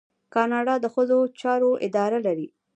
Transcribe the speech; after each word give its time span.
کاناډا 0.33 0.75
د 0.81 0.85
ښځو 0.93 1.19
چارو 1.39 1.71
اداره 1.87 2.19
لري. 2.25 2.47